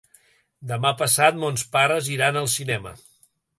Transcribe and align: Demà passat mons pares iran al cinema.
Demà 0.71 0.91
passat 1.01 1.37
mons 1.45 1.65
pares 1.77 2.11
iran 2.17 2.43
al 2.43 2.51
cinema. 2.57 2.97